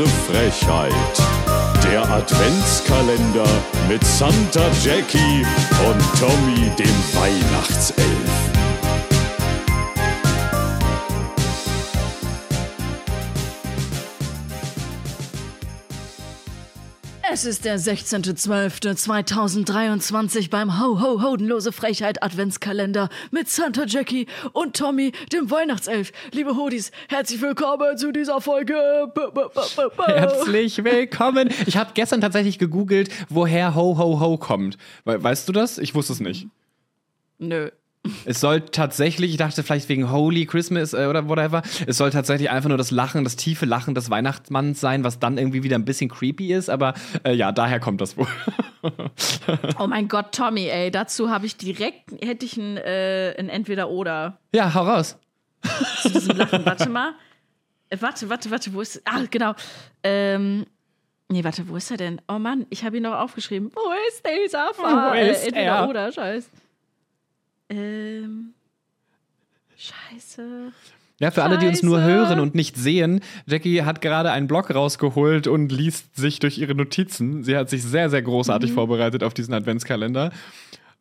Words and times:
Frechheit. 0.00 0.94
Der 1.84 2.02
Adventskalender 2.08 3.46
mit 3.88 4.02
Santa 4.02 4.70
Jackie 4.82 5.44
und 5.86 6.00
Tommy 6.18 6.70
dem 6.78 7.20
Weihnachtself. 7.20 8.51
Es 17.34 17.46
ist 17.46 17.64
der 17.64 17.80
16.12.2023 17.80 20.50
beim 20.50 20.78
Ho 20.78 21.00
Ho 21.00 21.22
Hodenlose 21.22 21.72
Frechheit 21.72 22.22
Adventskalender 22.22 23.08
mit 23.30 23.48
Santa 23.48 23.86
Jackie 23.86 24.26
und 24.52 24.76
Tommy, 24.76 25.12
dem 25.32 25.50
Weihnachtself. 25.50 26.12
Liebe 26.32 26.56
Hodis, 26.56 26.90
herzlich 27.08 27.40
willkommen 27.40 27.96
zu 27.96 28.12
dieser 28.12 28.42
Folge. 28.42 28.74
Herzlich 30.04 30.84
willkommen. 30.84 31.48
Ich 31.64 31.78
habe 31.78 31.92
gestern 31.94 32.20
tatsächlich 32.20 32.58
gegoogelt, 32.58 33.08
woher 33.30 33.74
Ho 33.76 33.96
Ho 33.96 34.20
Ho 34.20 34.36
kommt. 34.36 34.76
Weißt 35.06 35.48
du 35.48 35.52
das? 35.52 35.78
Ich 35.78 35.94
wusste 35.94 36.12
es 36.12 36.20
nicht. 36.20 36.48
Nö. 37.38 37.70
Es 38.24 38.40
soll 38.40 38.62
tatsächlich, 38.62 39.30
ich 39.30 39.36
dachte 39.36 39.62
vielleicht 39.62 39.88
wegen 39.88 40.10
Holy 40.10 40.44
Christmas 40.46 40.92
äh, 40.92 41.06
oder 41.06 41.28
whatever, 41.28 41.62
es 41.86 41.96
soll 41.98 42.10
tatsächlich 42.10 42.50
einfach 42.50 42.68
nur 42.68 42.78
das 42.78 42.90
Lachen, 42.90 43.22
das 43.22 43.36
tiefe 43.36 43.64
Lachen 43.64 43.94
des 43.94 44.10
Weihnachtsmanns 44.10 44.80
sein, 44.80 45.04
was 45.04 45.20
dann 45.20 45.38
irgendwie 45.38 45.62
wieder 45.62 45.76
ein 45.76 45.84
bisschen 45.84 46.10
creepy 46.10 46.52
ist, 46.52 46.68
aber 46.68 46.94
äh, 47.24 47.32
ja, 47.32 47.52
daher 47.52 47.78
kommt 47.78 48.00
das 48.00 48.16
wohl. 48.16 48.26
oh 49.78 49.86
mein 49.86 50.08
Gott, 50.08 50.32
Tommy, 50.32 50.66
ey, 50.66 50.90
dazu 50.90 51.30
habe 51.30 51.46
ich 51.46 51.56
direkt, 51.56 52.10
hätte 52.24 52.44
ich 52.44 52.56
ein, 52.56 52.76
äh, 52.76 53.36
ein 53.38 53.48
Entweder-Oder. 53.48 54.38
Ja, 54.52 54.74
hau 54.74 54.82
raus. 54.82 55.16
Zu 56.02 56.10
diesem 56.10 56.36
Lachen, 56.36 56.66
warte 56.66 56.88
mal. 56.88 57.14
Äh, 57.88 57.98
warte, 58.00 58.28
warte, 58.28 58.50
warte, 58.50 58.74
wo 58.74 58.80
ist, 58.80 59.00
ah, 59.04 59.20
genau. 59.30 59.54
Ähm, 60.02 60.66
Nee, 61.28 61.44
warte, 61.44 61.66
wo 61.66 61.76
ist 61.76 61.90
er 61.90 61.96
denn? 61.96 62.20
Oh 62.28 62.38
Mann, 62.38 62.66
ich 62.68 62.84
habe 62.84 62.98
ihn 62.98 63.04
noch 63.04 63.14
aufgeschrieben. 63.14 63.70
Wo 63.74 63.80
ist 64.08 64.22
dieser 64.26 64.74
Fall? 64.74 65.12
Wo 65.12 65.30
ist 65.30 65.46
Entweder 65.46 65.64
er? 65.64 65.88
oder, 65.88 66.12
scheiß. 66.12 66.50
Ähm. 67.72 68.54
Scheiße. 69.76 70.72
Ja, 71.18 71.30
für 71.30 71.36
Scheiße. 71.36 71.42
alle, 71.42 71.58
die 71.58 71.66
uns 71.66 71.82
nur 71.82 72.02
hören 72.02 72.40
und 72.40 72.54
nicht 72.54 72.76
sehen, 72.76 73.20
Jackie 73.46 73.82
hat 73.82 74.00
gerade 74.00 74.30
einen 74.30 74.46
Blog 74.46 74.74
rausgeholt 74.74 75.46
und 75.46 75.72
liest 75.72 76.16
sich 76.16 76.38
durch 76.38 76.58
ihre 76.58 76.74
Notizen. 76.74 77.44
Sie 77.44 77.56
hat 77.56 77.70
sich 77.70 77.82
sehr, 77.82 78.10
sehr 78.10 78.22
großartig 78.22 78.70
mhm. 78.70 78.74
vorbereitet 78.74 79.24
auf 79.24 79.34
diesen 79.34 79.54
Adventskalender. 79.54 80.32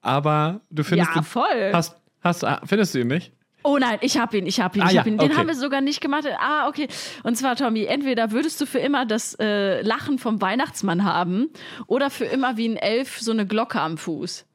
Aber 0.02 0.62
du 0.70 0.84
findest 0.84 1.12
ja, 1.14 1.22
ihn, 1.22 1.24
voll. 1.24 1.72
Hast, 1.74 1.96
hast, 2.22 2.44
ah, 2.44 2.62
findest 2.66 2.96
du 2.96 3.00
ihn 3.00 3.08
nicht? 3.08 3.32
Oh 3.64 3.78
nein, 3.78 4.00
ich 4.02 4.18
hab 4.18 4.34
ihn, 4.34 4.48
ich 4.48 4.60
hab 4.60 4.76
ihn, 4.76 4.82
ah, 4.82 4.92
ich 4.92 4.98
hab 4.98 5.06
ja, 5.06 5.12
ihn. 5.12 5.18
Den 5.20 5.30
okay. 5.30 5.40
haben 5.40 5.48
wir 5.48 5.56
sogar 5.56 5.82
nicht 5.82 6.02
gemacht. 6.02 6.26
Ah, 6.40 6.68
okay. 6.68 6.88
Und 7.24 7.36
zwar, 7.36 7.56
Tommy, 7.56 7.86
entweder 7.86 8.32
würdest 8.32 8.60
du 8.60 8.66
für 8.66 8.80
immer 8.80 9.06
das 9.06 9.36
äh, 9.40 9.82
Lachen 9.82 10.18
vom 10.18 10.42
Weihnachtsmann 10.42 11.04
haben 11.04 11.50
oder 11.86 12.10
für 12.10 12.26
immer 12.26 12.58
wie 12.58 12.70
ein 12.70 12.78
Elf 12.78 13.20
so 13.20 13.32
eine 13.32 13.46
Glocke 13.46 13.80
am 13.80 13.98
Fuß. 13.98 14.46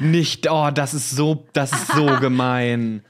Nicht, 0.00 0.50
oh, 0.50 0.70
das 0.72 0.94
ist 0.94 1.10
so, 1.10 1.46
das 1.52 1.72
ist 1.72 1.88
so 1.88 2.06
gemein. 2.20 3.02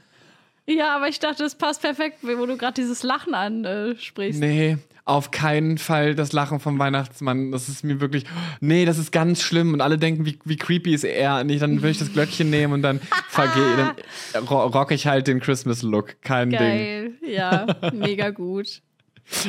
Ja, 0.67 0.97
aber 0.97 1.08
ich 1.08 1.19
dachte, 1.19 1.42
das 1.42 1.55
passt 1.55 1.80
perfekt, 1.80 2.19
wo 2.22 2.45
du 2.45 2.56
gerade 2.58 2.74
dieses 2.74 3.02
Lachen 3.02 3.35
ansprichst. 3.35 4.39
nee, 4.39 4.77
auf 5.07 5.30
keinen 5.30 5.79
Fall 5.79 6.14
das 6.14 6.33
Lachen 6.33 6.61
vom 6.61 6.79
Weihnachtsmann. 6.79 7.51
Das 7.51 7.70
ist 7.70 7.83
mir 7.83 7.98
wirklich, 8.02 8.24
nee, 8.61 8.85
das 8.85 8.98
ist 8.98 9.11
ganz 9.11 9.40
schlimm. 9.40 9.73
Und 9.73 9.80
alle 9.80 9.96
denken, 9.96 10.27
wie, 10.27 10.39
wie 10.45 10.57
creepy 10.57 10.92
ist 10.92 11.05
er. 11.05 11.40
Und 11.40 11.48
ich, 11.48 11.61
dann 11.61 11.80
will 11.80 11.90
ich 11.90 11.98
das 11.98 12.13
Glöckchen 12.13 12.51
nehmen 12.51 12.74
und 12.74 12.83
dann 12.83 13.01
vergehe, 13.29 13.95
dann 14.34 14.45
rock 14.45 14.90
ich 14.90 15.07
halt 15.07 15.27
den 15.27 15.40
Christmas-Look. 15.40 16.20
Kein 16.20 16.51
Geil. 16.51 17.14
Ding. 17.23 17.33
Ja, 17.33 17.67
mega 17.95 18.29
gut. 18.29 18.83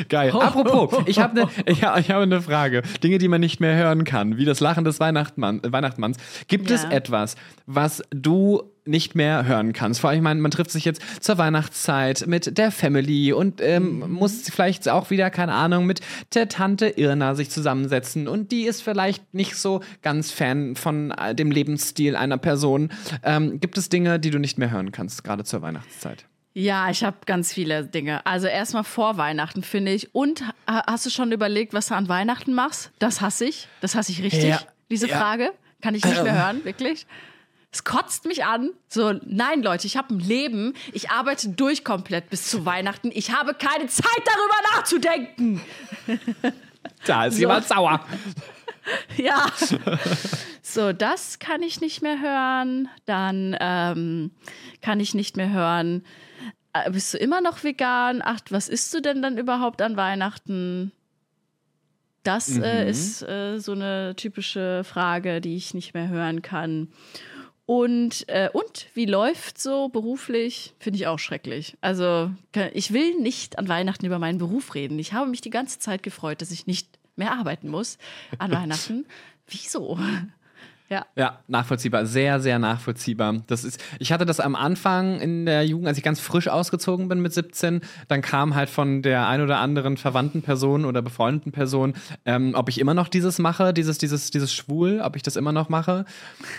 Geil. 0.08 0.30
Apropos, 0.30 1.02
ich 1.06 1.18
habe 1.18 1.42
eine 1.42 1.50
ich 1.66 1.82
hab, 1.82 1.98
ich 1.98 2.10
hab 2.10 2.26
ne 2.26 2.42
Frage. 2.42 2.82
Dinge, 3.02 3.18
die 3.18 3.28
man 3.28 3.40
nicht 3.40 3.60
mehr 3.60 3.76
hören 3.76 4.04
kann, 4.04 4.36
wie 4.36 4.44
das 4.44 4.60
Lachen 4.60 4.84
des 4.84 5.00
Weihnachtsmann, 5.00 5.60
Weihnachtsmanns. 5.64 6.18
Gibt 6.48 6.70
ja. 6.70 6.76
es 6.76 6.84
etwas, 6.84 7.36
was 7.66 8.02
du 8.10 8.62
nicht 8.84 9.14
mehr 9.14 9.46
hören 9.46 9.72
kannst? 9.72 10.00
Vor 10.00 10.10
allem, 10.10 10.18
ich 10.18 10.22
meine, 10.22 10.40
man 10.40 10.50
trifft 10.50 10.70
sich 10.70 10.84
jetzt 10.84 11.02
zur 11.20 11.38
Weihnachtszeit 11.38 12.26
mit 12.26 12.58
der 12.58 12.70
Family 12.70 13.32
und 13.32 13.60
ähm, 13.60 14.00
mhm. 14.00 14.12
muss 14.12 14.42
vielleicht 14.50 14.88
auch 14.88 15.10
wieder, 15.10 15.30
keine 15.30 15.52
Ahnung, 15.52 15.86
mit 15.86 16.00
der 16.34 16.48
Tante 16.48 16.88
Irna 16.88 17.34
sich 17.34 17.50
zusammensetzen 17.50 18.28
und 18.28 18.52
die 18.52 18.62
ist 18.62 18.82
vielleicht 18.82 19.34
nicht 19.34 19.56
so 19.56 19.80
ganz 20.02 20.30
Fan 20.30 20.76
von 20.76 21.12
äh, 21.12 21.34
dem 21.34 21.50
Lebensstil 21.50 22.16
einer 22.16 22.38
Person. 22.38 22.90
Ähm, 23.22 23.60
gibt 23.60 23.78
es 23.78 23.88
Dinge, 23.88 24.18
die 24.18 24.30
du 24.30 24.38
nicht 24.38 24.58
mehr 24.58 24.70
hören 24.70 24.92
kannst, 24.92 25.24
gerade 25.24 25.44
zur 25.44 25.62
Weihnachtszeit? 25.62 26.26
Ja, 26.52 26.90
ich 26.90 27.04
habe 27.04 27.18
ganz 27.26 27.52
viele 27.52 27.84
Dinge. 27.84 28.26
Also 28.26 28.48
erstmal 28.48 28.82
vor 28.84 29.16
Weihnachten, 29.16 29.62
finde 29.62 29.92
ich. 29.92 30.14
Und 30.14 30.42
hast 30.66 31.06
du 31.06 31.10
schon 31.10 31.30
überlegt, 31.30 31.74
was 31.74 31.86
du 31.86 31.94
an 31.94 32.08
Weihnachten 32.08 32.54
machst? 32.54 32.90
Das 32.98 33.20
hasse 33.20 33.44
ich. 33.44 33.68
Das 33.80 33.94
hasse 33.94 34.10
ich 34.10 34.22
richtig. 34.22 34.44
Ja, 34.44 34.60
diese 34.90 35.08
ja. 35.08 35.16
Frage 35.16 35.52
kann 35.80 35.94
ich 35.94 36.04
nicht 36.04 36.22
mehr 36.22 36.34
hören, 36.34 36.64
wirklich. 36.64 37.06
Es 37.72 37.84
kotzt 37.84 38.24
mich 38.24 38.44
an. 38.44 38.70
So, 38.88 39.12
nein, 39.24 39.62
Leute, 39.62 39.86
ich 39.86 39.96
habe 39.96 40.12
ein 40.12 40.18
Leben. 40.18 40.74
Ich 40.92 41.10
arbeite 41.10 41.50
durch 41.50 41.84
komplett 41.84 42.28
bis 42.28 42.48
zu 42.48 42.66
Weihnachten. 42.66 43.10
Ich 43.14 43.30
habe 43.32 43.54
keine 43.54 43.86
Zeit, 43.86 44.22
darüber 44.24 44.76
nachzudenken. 44.76 45.60
Da 47.04 47.26
ist 47.26 47.34
so. 47.34 47.40
jemand 47.40 47.66
sauer. 47.66 48.04
ja. 49.16 49.46
So, 50.62 50.92
das 50.92 51.38
kann 51.38 51.62
ich 51.62 51.80
nicht 51.80 52.02
mehr 52.02 52.20
hören. 52.20 52.88
Dann 53.04 53.56
ähm, 53.60 54.30
kann 54.80 54.98
ich 54.98 55.14
nicht 55.14 55.36
mehr 55.36 55.50
hören. 55.50 56.04
Äh, 56.72 56.90
bist 56.90 57.14
du 57.14 57.18
immer 57.18 57.40
noch 57.40 57.64
vegan? 57.64 58.22
Ach, 58.24 58.40
was 58.50 58.68
isst 58.68 58.92
du 58.94 59.00
denn 59.00 59.22
dann 59.22 59.38
überhaupt 59.38 59.82
an 59.82 59.96
Weihnachten? 59.96 60.92
Das 62.22 62.50
äh, 62.50 62.58
mhm. 62.58 62.64
äh, 62.64 62.90
ist 62.90 63.22
äh, 63.22 63.58
so 63.58 63.72
eine 63.72 64.14
typische 64.16 64.84
Frage, 64.84 65.40
die 65.40 65.56
ich 65.56 65.74
nicht 65.74 65.94
mehr 65.94 66.08
hören 66.08 66.42
kann. 66.42 66.88
Und, 67.66 68.28
äh, 68.28 68.50
und 68.52 68.88
wie 68.94 69.06
läuft 69.06 69.60
so 69.60 69.88
beruflich? 69.88 70.74
Finde 70.80 70.98
ich 70.98 71.06
auch 71.06 71.20
schrecklich. 71.20 71.76
Also, 71.80 72.32
ich 72.72 72.92
will 72.92 73.14
nicht 73.20 73.60
an 73.60 73.68
Weihnachten 73.68 74.04
über 74.04 74.18
meinen 74.18 74.38
Beruf 74.38 74.74
reden. 74.74 74.98
Ich 74.98 75.12
habe 75.12 75.30
mich 75.30 75.40
die 75.40 75.50
ganze 75.50 75.78
Zeit 75.78 76.02
gefreut, 76.02 76.42
dass 76.42 76.50
ich 76.50 76.66
nicht 76.66 76.98
mehr 77.14 77.30
arbeiten 77.32 77.68
muss 77.68 77.98
an 78.38 78.50
Weihnachten. 78.52 79.06
Wieso? 79.46 79.98
Ja. 80.92 81.06
ja, 81.14 81.38
nachvollziehbar, 81.46 82.04
sehr, 82.04 82.40
sehr 82.40 82.58
nachvollziehbar. 82.58 83.36
Das 83.46 83.62
ist, 83.62 83.80
ich 84.00 84.10
hatte 84.10 84.26
das 84.26 84.40
am 84.40 84.56
Anfang 84.56 85.20
in 85.20 85.46
der 85.46 85.64
Jugend, 85.64 85.86
als 85.86 85.98
ich 85.98 86.02
ganz 86.02 86.18
frisch 86.18 86.48
ausgezogen 86.48 87.06
bin 87.06 87.20
mit 87.20 87.32
17, 87.32 87.80
dann 88.08 88.22
kam 88.22 88.56
halt 88.56 88.68
von 88.68 89.00
der 89.00 89.28
ein 89.28 89.40
oder 89.40 89.58
anderen 89.58 89.96
verwandten 89.96 90.42
Person 90.42 90.84
oder 90.84 91.00
befreundeten 91.00 91.52
Person, 91.52 91.94
ähm, 92.24 92.54
ob 92.56 92.68
ich 92.68 92.80
immer 92.80 92.92
noch 92.92 93.06
dieses 93.06 93.38
mache, 93.38 93.72
dieses, 93.72 93.98
dieses, 93.98 94.32
dieses 94.32 94.52
Schwul, 94.52 95.00
ob 95.00 95.14
ich 95.14 95.22
das 95.22 95.36
immer 95.36 95.52
noch 95.52 95.68
mache. 95.68 96.06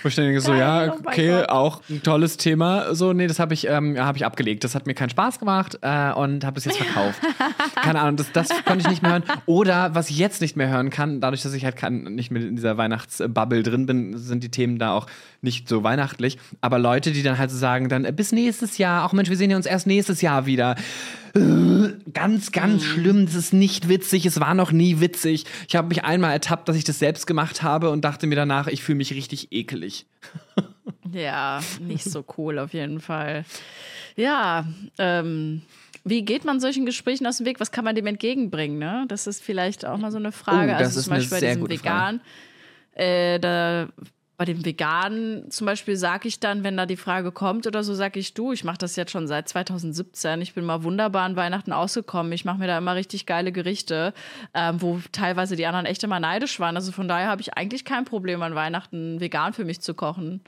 Wo 0.02 0.08
ich 0.08 0.16
dann 0.16 0.24
denke 0.24 0.40
so, 0.40 0.54
ja, 0.54 0.94
oh 0.94 1.00
okay, 1.06 1.44
auch 1.48 1.82
ein 1.90 2.02
tolles 2.02 2.38
Thema. 2.38 2.96
So, 2.96 3.12
nee, 3.12 3.28
das 3.28 3.38
habe 3.38 3.54
ich, 3.54 3.68
ähm, 3.68 3.98
hab 4.00 4.16
ich 4.16 4.26
abgelegt. 4.26 4.64
Das 4.64 4.76
hat 4.76 4.88
mir 4.88 4.94
keinen 4.94 5.10
Spaß 5.10 5.40
gemacht 5.40 5.78
äh, 5.82 6.14
und 6.14 6.46
habe 6.46 6.58
es 6.58 6.64
jetzt 6.64 6.78
verkauft. 6.78 7.20
Keine 7.76 8.00
Ahnung, 8.00 8.16
das, 8.16 8.32
das 8.32 8.48
konnte 8.64 8.84
ich 8.84 8.90
nicht 8.90 9.02
mehr 9.02 9.12
hören. 9.12 9.24
Oder 9.46 9.94
was 9.94 10.10
ich 10.10 10.18
jetzt 10.18 10.40
nicht 10.40 10.56
mehr 10.56 10.70
hören 10.70 10.90
kann, 10.90 11.20
dadurch, 11.20 11.42
dass 11.42 11.54
ich 11.54 11.66
halt 11.66 11.76
kann, 11.76 12.04
nicht 12.04 12.32
mehr 12.32 12.42
in 12.42 12.56
dieser 12.56 12.78
Weihnachtsbubble 12.78 13.64
drin 13.64 13.86
bin, 13.86 14.21
sind 14.22 14.44
die 14.44 14.52
Themen 14.52 14.80
da 14.80 14.94
auch 14.94 15.08
nicht 15.42 15.68
so 15.68 15.84
weihnachtlich. 15.84 16.38
Aber 16.62 16.80
Leute, 16.80 17.12
die 17.12 17.24
dann 17.24 17.38
halt 17.38 17.52
so 17.52 17.58
sagen, 17.58 17.90
dann 17.90 18.06
äh, 18.06 18.12
bis 18.12 18.32
nächstes 18.32 18.78
Jahr, 18.78 19.06
auch 19.06 19.14
Mensch, 19.14 19.30
wir 19.30 19.38
sehen 19.38 19.54
uns 19.54 19.66
erst 19.66 19.88
nächstes 19.88 20.22
Jahr 20.22 20.46
wieder. 20.46 20.76
Äh, 21.34 21.94
ganz, 22.14 22.52
ganz 22.52 22.84
mhm. 22.84 22.88
schlimm. 22.88 23.26
Das 23.26 23.36
ist 23.36 23.54
nicht 23.54 23.90
witzig. 23.90 24.26
Es 24.26 24.40
war 24.40 24.54
noch 24.54 24.72
nie 24.72 25.00
witzig. 25.00 25.46
Ich 25.68 25.76
habe 25.76 25.88
mich 25.88 26.04
einmal 26.04 26.32
ertappt, 26.32 26.70
dass 26.70 26.76
ich 26.76 26.84
das 26.84 27.00
selbst 27.00 27.28
gemacht 27.28 27.64
habe 27.64 27.90
und 27.90 28.06
dachte 28.06 28.28
mir 28.28 28.36
danach, 28.36 28.68
ich 28.68 28.84
fühle 28.84 28.98
mich 28.98 29.14
richtig 29.14 29.52
ekelig. 29.52 30.06
Ja, 31.14 31.60
nicht 31.80 32.06
so 32.06 32.24
cool 32.38 32.60
auf 32.60 32.74
jeden 32.74 33.02
Fall. 33.02 33.44
Ja, 34.16 34.66
ähm, 34.98 35.62
wie 36.04 36.24
geht 36.24 36.46
man 36.46 36.60
solchen 36.60 36.86
Gesprächen 36.86 37.28
aus 37.28 37.38
dem 37.38 37.46
Weg? 37.46 37.60
Was 37.60 37.72
kann 37.72 37.86
man 37.86 37.96
dem 37.96 38.08
entgegenbringen? 38.08 38.80
Ne? 38.80 39.06
Das 39.08 39.28
ist 39.28 39.44
vielleicht 39.44 39.86
auch 39.86 39.98
mal 39.98 40.12
so 40.12 40.18
eine 40.18 40.32
Frage. 40.32 40.72
Oh, 40.72 40.80
das 40.80 40.88
also 40.88 41.00
ist 41.00 41.06
zum 41.06 41.14
Beispiel 41.16 41.40
bei 41.40 41.48
diesem 41.48 41.70
Vegan. 41.70 42.22
Äh, 42.94 43.40
da 43.40 43.88
bei 44.42 44.46
dem 44.46 44.66
Veganen 44.66 45.52
zum 45.52 45.68
Beispiel 45.68 45.96
sage 45.96 46.28
ich 46.28 46.40
dann, 46.40 46.64
wenn 46.64 46.76
da 46.76 46.88
die 46.88 46.98
Frage 46.98 47.32
kommt 47.32 47.68
oder 47.68 47.84
so, 47.84 47.94
sage 47.94 48.20
ich, 48.20 48.34
du, 48.34 48.52
ich 48.52 48.64
mache 48.64 48.80
das 48.80 48.96
jetzt 48.96 49.12
schon 49.12 49.28
seit 49.28 49.48
2017. 49.48 50.42
Ich 50.42 50.56
bin 50.56 50.66
mal 50.66 50.82
wunderbar 50.82 51.26
an 51.26 51.36
Weihnachten 51.36 51.72
ausgekommen. 51.72 52.32
Ich 52.32 52.44
mache 52.44 52.58
mir 52.58 52.66
da 52.66 52.80
immer 52.80 52.96
richtig 52.96 53.28
geile 53.28 53.52
Gerichte, 53.52 54.16
ähm, 54.56 54.82
wo 54.82 55.00
teilweise 55.12 55.56
die 55.56 55.68
anderen 55.68 55.86
echt 55.86 56.04
immer 56.04 56.20
neidisch 56.20 56.60
waren. 56.60 56.76
Also 56.76 56.92
von 56.92 57.08
daher 57.08 57.28
habe 57.28 57.42
ich 57.42 57.54
eigentlich 57.54 57.86
kein 57.86 58.04
Problem 58.04 58.42
an 58.42 58.56
Weihnachten 58.56 59.20
vegan 59.20 59.54
für 59.54 59.64
mich 59.64 59.80
zu 59.80 59.94
kochen. 59.94 60.42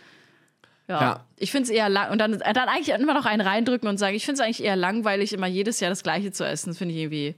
Ja. 0.87 0.99
ja. 0.99 1.25
Ich 1.37 1.51
finde 1.51 1.65
es 1.65 1.69
eher 1.69 1.87
lang 1.87 2.11
und 2.11 2.17
dann, 2.17 2.39
dann 2.39 2.69
eigentlich 2.69 2.89
immer 2.89 3.13
noch 3.13 3.27
einen 3.27 3.41
reindrücken 3.41 3.87
und 3.87 3.99
sagen, 3.99 4.15
ich 4.15 4.25
finde 4.25 4.41
es 4.41 4.43
eigentlich 4.43 4.63
eher 4.63 4.75
langweilig, 4.75 5.33
immer 5.33 5.45
jedes 5.45 5.79
Jahr 5.79 5.91
das 5.91 6.01
Gleiche 6.01 6.31
zu 6.31 6.43
essen. 6.47 6.71
Das 6.71 6.79
finde 6.79 6.95
ich 6.95 7.01
irgendwie 7.01 7.35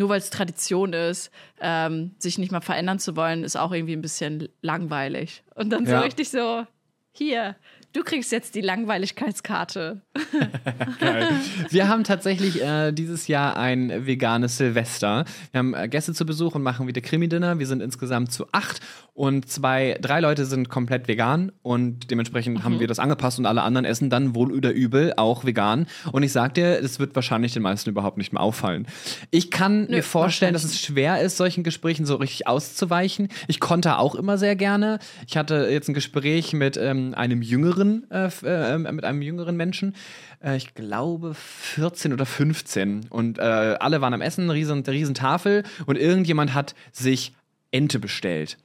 nur 0.00 0.08
weil 0.08 0.18
es 0.18 0.30
Tradition 0.30 0.92
ist, 0.92 1.30
ähm, 1.60 2.16
sich 2.18 2.38
nicht 2.38 2.50
mal 2.50 2.62
verändern 2.62 2.98
zu 2.98 3.14
wollen, 3.16 3.44
ist 3.44 3.56
auch 3.56 3.70
irgendwie 3.70 3.92
ein 3.92 4.00
bisschen 4.00 4.48
langweilig. 4.62 5.44
Und 5.54 5.70
dann 5.70 5.86
so 5.86 5.92
ja. 5.92 6.00
richtig 6.00 6.30
so, 6.30 6.66
hier, 7.12 7.54
Du 7.92 8.04
kriegst 8.04 8.30
jetzt 8.30 8.54
die 8.54 8.60
Langweiligkeitskarte. 8.60 10.00
Geil. 11.00 11.28
Wir 11.70 11.88
haben 11.88 12.04
tatsächlich 12.04 12.62
äh, 12.62 12.92
dieses 12.92 13.26
Jahr 13.26 13.56
ein 13.56 14.06
veganes 14.06 14.58
Silvester. 14.58 15.24
Wir 15.50 15.58
haben 15.58 15.74
äh, 15.74 15.88
Gäste 15.88 16.14
zu 16.14 16.24
Besuch 16.24 16.54
und 16.54 16.62
machen 16.62 16.86
wieder 16.86 17.00
Krimi-Dinner. 17.00 17.58
Wir 17.58 17.66
sind 17.66 17.82
insgesamt 17.82 18.30
zu 18.30 18.46
acht 18.52 18.80
und 19.12 19.48
zwei, 19.48 19.98
drei 20.00 20.20
Leute 20.20 20.44
sind 20.44 20.68
komplett 20.68 21.08
vegan 21.08 21.50
und 21.62 22.12
dementsprechend 22.12 22.58
mhm. 22.58 22.62
haben 22.62 22.80
wir 22.80 22.86
das 22.86 23.00
angepasst 23.00 23.40
und 23.40 23.46
alle 23.46 23.62
anderen 23.62 23.84
essen 23.84 24.08
dann 24.08 24.36
wohl 24.36 24.52
oder 24.52 24.70
übel 24.72 25.12
auch 25.16 25.44
vegan. 25.44 25.86
Und 26.12 26.22
ich 26.22 26.30
sag 26.30 26.54
dir, 26.54 26.78
es 26.78 27.00
wird 27.00 27.16
wahrscheinlich 27.16 27.52
den 27.52 27.62
meisten 27.62 27.90
überhaupt 27.90 28.18
nicht 28.18 28.32
mehr 28.32 28.40
auffallen. 28.40 28.86
Ich 29.32 29.50
kann 29.50 29.86
Nö, 29.86 29.96
mir 29.96 30.02
vorstellen, 30.04 30.52
dass 30.52 30.62
es 30.62 30.80
schwer 30.80 31.20
ist, 31.20 31.36
solchen 31.36 31.64
Gesprächen 31.64 32.06
so 32.06 32.14
richtig 32.16 32.46
auszuweichen. 32.46 33.28
Ich 33.48 33.58
konnte 33.58 33.98
auch 33.98 34.14
immer 34.14 34.38
sehr 34.38 34.54
gerne. 34.54 35.00
Ich 35.26 35.36
hatte 35.36 35.68
jetzt 35.70 35.88
ein 35.88 35.94
Gespräch 35.94 36.52
mit 36.52 36.76
ähm, 36.76 37.14
einem 37.14 37.42
jüngeren 37.42 37.79
jüngeren, 37.80 38.10
äh, 38.10 38.74
äh, 38.74 38.78
mit 38.78 39.04
einem 39.04 39.22
jüngeren 39.22 39.56
Menschen. 39.56 39.94
Äh, 40.42 40.56
ich 40.56 40.74
glaube 40.74 41.34
14 41.34 42.12
oder 42.12 42.26
15. 42.26 43.06
Und 43.10 43.38
äh, 43.38 43.42
alle 43.42 44.00
waren 44.00 44.14
am 44.14 44.20
Essen, 44.20 44.50
riesen, 44.50 44.82
riesen 44.82 45.14
Tafel 45.14 45.64
und 45.86 45.96
irgendjemand 45.98 46.54
hat 46.54 46.74
sich 46.92 47.32
Ente 47.70 47.98
bestellt. 47.98 48.58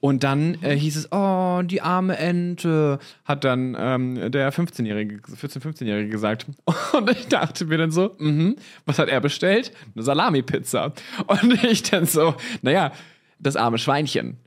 Und 0.00 0.24
dann 0.24 0.60
äh, 0.62 0.74
hieß 0.76 0.96
es, 0.96 1.12
oh, 1.12 1.62
die 1.62 1.80
arme 1.80 2.18
Ente, 2.18 2.98
hat 3.24 3.44
dann 3.44 3.76
ähm, 3.78 4.32
der 4.32 4.52
15-Jährige, 4.52 5.18
14-, 5.18 5.60
15-Jährige 5.60 6.08
gesagt. 6.08 6.46
Und 6.92 7.08
ich 7.08 7.28
dachte 7.28 7.66
mir 7.66 7.78
dann 7.78 7.92
so, 7.92 8.16
mh, 8.18 8.54
was 8.84 8.98
hat 8.98 9.08
er 9.08 9.20
bestellt? 9.20 9.70
Eine 9.94 10.02
Salami-Pizza. 10.02 10.92
Und 11.28 11.62
ich 11.62 11.84
dann 11.84 12.06
so, 12.06 12.34
naja, 12.62 12.90
das 13.38 13.54
arme 13.54 13.78
Schweinchen. 13.78 14.38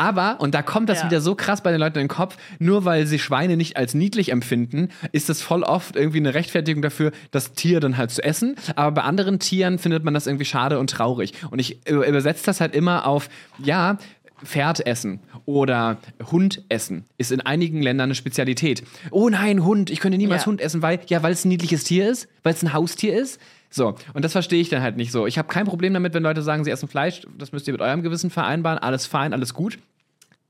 Aber, 0.00 0.40
und 0.40 0.54
da 0.54 0.62
kommt 0.62 0.88
das 0.88 1.00
ja. 1.00 1.04
wieder 1.06 1.20
so 1.20 1.34
krass 1.34 1.62
bei 1.62 1.70
den 1.70 1.78
Leuten 1.78 1.98
in 1.98 2.04
den 2.04 2.08
Kopf, 2.08 2.38
nur 2.58 2.86
weil 2.86 3.06
sie 3.06 3.18
Schweine 3.18 3.58
nicht 3.58 3.76
als 3.76 3.92
niedlich 3.92 4.32
empfinden, 4.32 4.88
ist 5.12 5.28
das 5.28 5.42
voll 5.42 5.62
oft 5.62 5.94
irgendwie 5.94 6.18
eine 6.18 6.32
Rechtfertigung 6.32 6.80
dafür, 6.80 7.12
das 7.32 7.52
Tier 7.52 7.80
dann 7.80 7.98
halt 7.98 8.10
zu 8.10 8.24
essen. 8.24 8.56
Aber 8.76 8.92
bei 8.92 9.02
anderen 9.02 9.38
Tieren 9.40 9.78
findet 9.78 10.02
man 10.02 10.14
das 10.14 10.26
irgendwie 10.26 10.46
schade 10.46 10.78
und 10.78 10.88
traurig. 10.88 11.34
Und 11.50 11.58
ich 11.58 11.86
übersetze 11.86 12.46
das 12.46 12.62
halt 12.62 12.74
immer 12.74 13.06
auf, 13.06 13.28
ja, 13.58 13.98
Pferd 14.42 14.86
essen 14.86 15.20
oder 15.44 15.98
Hund 16.30 16.64
essen 16.70 17.04
ist 17.18 17.30
in 17.30 17.42
einigen 17.42 17.82
Ländern 17.82 18.06
eine 18.06 18.14
Spezialität. 18.14 18.82
Oh 19.10 19.28
nein, 19.28 19.64
Hund, 19.64 19.90
ich 19.90 20.00
könnte 20.00 20.16
niemals 20.16 20.42
ja. 20.42 20.46
Hund 20.46 20.62
essen, 20.62 20.80
weil, 20.80 21.00
ja, 21.08 21.22
weil 21.22 21.32
es 21.32 21.44
ein 21.44 21.48
niedliches 21.48 21.84
Tier 21.84 22.10
ist, 22.10 22.26
weil 22.42 22.54
es 22.54 22.62
ein 22.62 22.72
Haustier 22.72 23.14
ist. 23.20 23.38
So, 23.70 23.94
und 24.14 24.24
das 24.24 24.32
verstehe 24.32 24.60
ich 24.60 24.68
dann 24.68 24.82
halt 24.82 24.96
nicht 24.96 25.12
so. 25.12 25.26
Ich 25.26 25.38
habe 25.38 25.46
kein 25.46 25.64
Problem 25.64 25.94
damit, 25.94 26.12
wenn 26.12 26.24
Leute 26.24 26.42
sagen, 26.42 26.64
sie 26.64 26.70
essen 26.70 26.88
Fleisch, 26.88 27.22
das 27.38 27.52
müsst 27.52 27.68
ihr 27.68 27.72
mit 27.72 27.80
eurem 27.80 28.02
Gewissen 28.02 28.30
vereinbaren, 28.30 28.78
alles 28.78 29.06
fein, 29.06 29.32
alles 29.32 29.54
gut. 29.54 29.78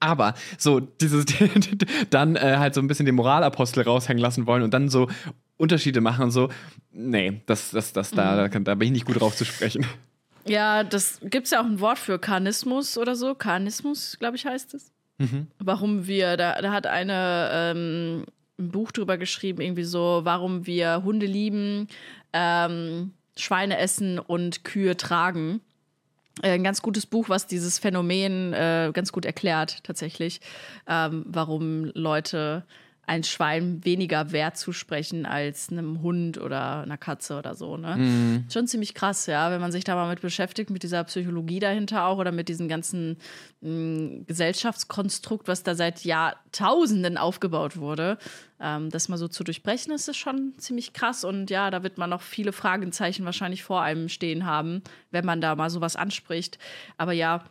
Aber 0.01 0.35
so 0.59 0.81
dieses 0.81 1.27
dann 2.11 2.37
äh, 2.37 2.57
halt 2.59 2.75
so 2.75 2.81
ein 2.81 2.89
bisschen 2.89 3.07
den 3.07 3.15
Moralapostel 3.15 3.83
raushängen 3.83 4.21
lassen 4.21 4.47
wollen 4.47 4.63
und 4.63 4.75
dann 4.75 4.89
so 4.89 5.09
Unterschiede 5.57 6.01
machen 6.01 6.25
und 6.25 6.31
so, 6.31 6.49
nee, 6.91 7.43
das, 7.47 7.71
das, 7.71 7.93
das, 7.93 8.13
mhm. 8.13 8.17
da, 8.17 8.49
da 8.49 8.75
bin 8.75 8.87
ich 8.87 8.93
nicht 8.93 9.07
gut 9.07 9.21
drauf 9.21 9.37
zu 9.37 9.45
sprechen. 9.45 9.87
Ja, 10.47 10.85
das 10.85 11.21
gibt 11.23 11.45
es 11.45 11.51
ja 11.51 11.61
auch 11.61 11.67
ein 11.67 11.81
Wort 11.81 11.99
für 11.99 12.19
Karnismus 12.19 12.97
oder 12.97 13.15
so. 13.15 13.35
Karnismus, 13.35 14.17
glaube 14.19 14.37
ich, 14.37 14.47
heißt 14.47 14.73
es. 14.75 14.91
Mhm. 15.19 15.49
Warum 15.59 16.07
wir, 16.07 16.39
da, 16.39 16.61
da 16.63 16.73
hat 16.73 16.87
eine 16.87 17.51
ähm, 17.53 18.25
ein 18.61 18.71
Buch 18.71 18.93
drüber 18.93 19.19
geschrieben, 19.19 19.61
irgendwie 19.61 19.85
so, 19.85 20.21
warum 20.23 20.67
wir 20.67 21.03
Hunde 21.03 21.27
lieben, 21.27 21.89
ähm, 22.33 23.13
Schweine 23.37 23.79
essen 23.79 24.19
und 24.19 24.65
Kühe 24.65 24.97
tragen. 24.97 25.61
Äh, 26.43 26.53
ein 26.53 26.65
ganz 26.65 26.83
gutes 26.83 27.07
Buch, 27.07 27.29
was 27.29 27.47
dieses 27.47 27.79
Phänomen 27.79 28.53
äh, 28.53 28.91
ganz 28.93 29.13
gut 29.13 29.25
erklärt, 29.25 29.83
tatsächlich, 29.85 30.41
ähm, 30.87 31.25
warum 31.27 31.91
Leute 31.95 32.65
ein 33.11 33.25
Schwein 33.25 33.85
weniger 33.85 34.31
Wert 34.31 34.57
zusprechen 34.57 35.27
als 35.27 35.69
einem 35.69 36.01
Hund 36.01 36.41
oder 36.41 36.83
einer 36.83 36.97
Katze 36.97 37.37
oder 37.37 37.57
so. 37.57 37.77
Ne? 37.77 37.97
Mhm. 37.97 38.45
Schon 38.49 38.69
ziemlich 38.69 38.95
krass, 38.95 39.27
ja, 39.27 39.51
wenn 39.51 39.61
man 39.61 39.73
sich 39.73 39.83
da 39.83 39.97
mal 39.97 40.09
mit 40.09 40.21
beschäftigt, 40.21 40.71
mit 40.71 40.85
dieser 40.85 41.03
Psychologie 41.03 41.59
dahinter 41.59 42.05
auch 42.05 42.19
oder 42.19 42.31
mit 42.31 42.49
diesem 42.49 42.69
ganzen 42.69 43.17
mh, 43.63 43.71
mm, 43.71 44.27
Gesellschaftskonstrukt, 44.29 45.49
was 45.49 45.65
da 45.65 45.75
seit 45.75 46.05
Jahrtausenden 46.05 47.19
aufgebaut 47.19 47.79
wurde. 47.79 48.17
Ähm, 48.61 48.91
das 48.91 49.09
mal 49.09 49.19
so 49.19 49.27
zu 49.27 49.43
durchbrechen, 49.43 49.93
ist 49.93 50.09
es 50.09 50.17
schon 50.17 50.55
ziemlich 50.59 50.93
krass. 50.93 51.25
Und 51.25 51.51
ja, 51.51 51.73
da 51.73 51.83
wird 51.83 51.99
man 51.99 52.11
noch 52.11 52.23
viele 52.23 52.53
Fragezeichen 52.53 53.25
wahrscheinlich 53.25 53.65
vor 53.65 53.83
einem 53.83 54.09
stehen 54.09 54.47
haben, 54.47 54.83
wenn 55.11 55.27
man 55.27 55.41
da 55.41 55.57
mal 55.57 55.69
sowas 55.69 55.97
anspricht. 55.97 56.61
Aber 56.97 57.11
ja, 57.11 57.43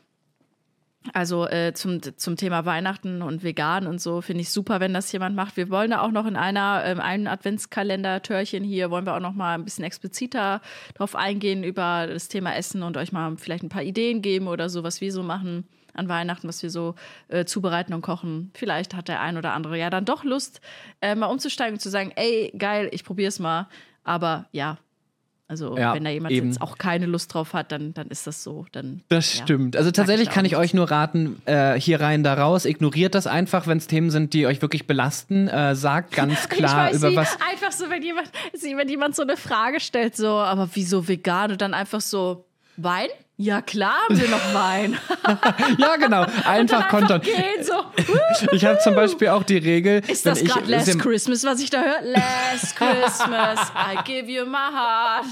also 1.14 1.48
äh, 1.48 1.74
zum, 1.74 2.02
zum 2.18 2.36
Thema 2.36 2.66
Weihnachten 2.66 3.22
und 3.22 3.42
vegan 3.42 3.88
und 3.88 4.02
so 4.02 4.22
finde 4.22 4.42
ich 4.42 4.50
super, 4.50 4.80
wenn 4.80 4.94
das 4.94 5.12
jemand 5.12 5.36
macht. 5.36 5.56
Wir 5.56 5.70
wollen 5.70 5.92
da 5.92 6.02
auch 6.02 6.12
noch 6.12 6.26
in 6.26 6.36
einer 6.36 6.84
ähm, 6.86 7.00
einen 7.00 7.28
Adventskalender-Törchen 7.28 8.64
hier, 8.64 8.92
wollen 8.92 9.06
wir 9.06 9.16
auch 9.16 9.22
noch 9.22 9.34
mal 9.34 9.56
ein 9.56 9.64
bisschen 9.64 9.86
expliziter 9.86 10.62
drauf 10.96 11.16
eingehen 11.16 11.64
über 11.64 12.06
das 12.08 12.28
Thema 12.28 12.54
Essen 12.56 12.84
und 12.84 12.98
euch 12.98 13.12
mal 13.12 13.38
vielleicht 13.38 13.64
ein 13.64 13.70
paar 13.70 13.84
Ideen 13.84 14.22
geben 14.22 14.48
oder 14.48 14.70
so, 14.70 14.84
was 14.84 15.00
wir 15.00 15.12
so 15.12 15.24
machen 15.24 15.68
an 15.94 16.10
Weihnachten, 16.10 16.48
was 16.48 16.62
wir 16.64 16.70
so 16.70 16.96
äh, 17.30 17.46
zubereiten 17.46 17.94
und 17.94 18.02
kochen. 18.02 18.52
Vielleicht 18.54 18.94
hat 18.94 19.08
der 19.08 19.22
ein 19.22 19.38
oder 19.38 19.54
andere 19.54 19.78
ja 19.78 19.90
dann 19.90 20.06
doch 20.06 20.24
Lust, 20.24 20.62
äh, 21.02 21.16
mal 21.16 21.28
umzusteigen 21.28 21.76
und 21.76 21.80
zu 21.80 21.90
sagen, 21.90 22.12
ey, 22.16 22.54
geil, 22.58 22.90
ich 22.92 23.04
probiere 23.04 23.30
es 23.30 23.40
mal. 23.40 23.68
Aber 24.04 24.48
ja, 24.52 24.78
also 25.50 25.76
ja, 25.76 25.96
wenn 25.96 26.04
da 26.04 26.12
jemand 26.12 26.32
eben. 26.32 26.48
jetzt 26.48 26.62
auch 26.62 26.78
keine 26.78 27.08
Lust 27.08 27.34
drauf 27.34 27.54
hat, 27.54 27.72
dann, 27.72 27.96
dann 27.96 28.08
ist 28.10 28.28
das 28.28 28.44
so. 28.44 28.68
Dann, 28.72 29.02
das 29.10 29.36
ja, 29.36 29.44
stimmt. 29.44 29.76
Also 29.76 29.90
tatsächlich 29.90 30.30
kann 30.30 30.46
ich 30.46 30.56
euch 30.56 30.76
nur 30.76 30.92
raten, 30.92 31.42
äh, 31.46 31.74
hier 31.74 32.00
rein, 32.00 32.24
da 32.24 32.36
raus. 32.36 32.66
Ignoriert 32.66 33.16
das 33.16 33.26
einfach, 33.26 33.66
wenn 33.66 33.80
es 33.80 33.88
Themen 33.88 34.12
sind, 34.12 34.34
die 34.34 34.46
euch 34.46 34.62
wirklich 34.62 34.86
belasten. 34.86 35.48
Äh, 35.48 35.74
sagt 35.76 36.12
ganz 36.16 36.50
klar 36.50 36.94
über 36.94 37.16
was. 37.16 37.36
Einfach 37.52 37.72
so, 37.72 37.90
wenn 37.90 38.04
jemand, 38.04 38.30
wenn 38.62 38.90
jemand 38.90 39.16
so 39.16 39.24
eine 39.24 39.38
Frage 39.38 39.80
stellt, 39.80 40.16
so, 40.16 40.28
aber 40.28 40.70
wieso 40.74 41.08
vegan? 41.08 41.52
Und 41.52 41.62
dann 41.62 41.74
einfach 41.74 42.02
so, 42.02 42.46
Wein? 42.78 43.10
Ja, 43.42 43.62
klar 43.62 43.96
haben 44.04 44.20
wir 44.20 44.28
noch 44.28 44.54
Wein. 44.54 44.98
ja, 45.78 45.96
genau. 45.96 46.26
Einfach 46.44 46.90
kontern. 46.90 47.22
So. 47.62 47.74
ich 48.52 48.66
habe 48.66 48.80
zum 48.80 48.96
Beispiel 48.96 49.30
auch 49.30 49.44
die 49.44 49.60
Regel. 49.60 50.02
Ist 50.08 50.26
das 50.26 50.44
gerade 50.44 50.70
Last 50.70 51.00
Christmas, 51.00 51.46
was 51.46 51.62
ich 51.62 51.70
da 51.70 51.82
höre? 51.82 52.02
Last 52.02 52.76
Christmas, 52.76 53.72
I 53.78 54.04
give 54.04 54.30
you 54.30 54.46
my 54.46 54.58
heart. 54.58 55.26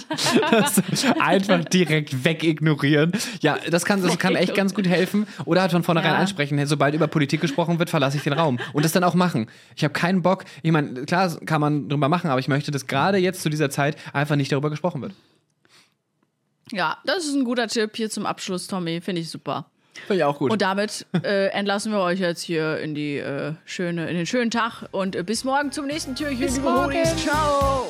einfach 1.20 1.66
direkt 1.66 2.24
wegignorieren. 2.24 3.12
Ja, 3.42 3.58
das 3.70 3.84
kann, 3.84 4.02
das 4.02 4.18
kann 4.18 4.38
echt 4.38 4.56
ganz 4.56 4.74
gut 4.74 4.88
helfen. 4.88 5.28
Oder 5.44 5.60
halt 5.60 5.72
von 5.72 5.84
vornherein 5.84 6.14
ja. 6.14 6.18
ansprechen. 6.20 6.66
Sobald 6.66 6.96
über 6.96 7.08
Politik 7.08 7.42
gesprochen 7.42 7.78
wird, 7.78 7.90
verlasse 7.90 8.16
ich 8.16 8.24
den 8.24 8.34
Raum. 8.34 8.58
Und 8.72 8.86
das 8.86 8.94
dann 8.94 9.04
auch 9.04 9.16
machen. 9.16 9.48
Ich 9.76 9.84
habe 9.84 9.94
keinen 9.94 10.22
Bock. 10.22 10.46
Ich 10.62 10.72
meine, 10.72 11.04
klar 11.04 11.30
kann 11.46 11.60
man 11.60 11.90
drüber 11.90 12.08
machen, 12.08 12.30
aber 12.30 12.40
ich 12.40 12.48
möchte, 12.48 12.72
dass 12.72 12.88
gerade 12.88 13.18
jetzt 13.18 13.42
zu 13.42 13.50
dieser 13.50 13.70
Zeit 13.70 13.98
einfach 14.14 14.38
nicht 14.38 14.54
darüber 14.54 14.70
gesprochen 14.70 15.02
wird. 15.02 15.12
Ja, 16.72 16.98
das 17.06 17.26
ist 17.26 17.34
ein 17.34 17.44
guter 17.44 17.68
Tipp 17.68 17.96
hier 17.96 18.10
zum 18.10 18.26
Abschluss, 18.26 18.68
Tommy. 18.68 19.02
Finde 19.02 19.22
ich 19.22 19.30
super. 19.30 19.70
Finde 20.06 20.18
ich 20.18 20.24
auch 20.24 20.38
gut. 20.38 20.52
Und 20.52 20.62
damit 20.62 21.06
äh, 21.24 21.48
entlassen 21.48 21.92
wir 21.92 22.00
euch 22.02 22.20
jetzt 22.20 22.42
hier 22.42 22.80
in 22.80 22.94
die 22.94 23.18
äh, 23.18 23.54
schöne, 23.66 24.10
in 24.10 24.16
den 24.16 24.26
schönen 24.26 24.52
Tag 24.52 24.84
und 24.92 25.16
äh, 25.16 25.24
bis 25.24 25.44
morgen 25.44 25.72
zum 25.72 25.88
nächsten 25.88 26.16
Türchen. 26.16 26.40
Bis 26.40 26.60
morgen. 26.60 27.04
Ciao. 27.18 27.88